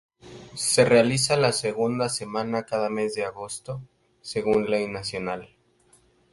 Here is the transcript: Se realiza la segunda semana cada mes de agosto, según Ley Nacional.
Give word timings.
Se 0.55 0.83
realiza 0.83 1.37
la 1.37 1.51
segunda 1.51 2.09
semana 2.09 2.63
cada 2.65 2.89
mes 2.89 3.13
de 3.13 3.23
agosto, 3.23 3.83
según 4.23 4.65
Ley 4.67 4.87
Nacional. 4.87 5.49